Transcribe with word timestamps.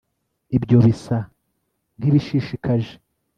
ibyo 0.57 0.77
bisa 0.85 1.17
nkibishishikaje 1.97 2.93